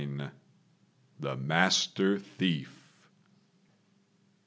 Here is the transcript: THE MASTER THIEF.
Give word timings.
THE 1.19 1.37
MASTER 1.37 2.17
THIEF. 2.17 2.97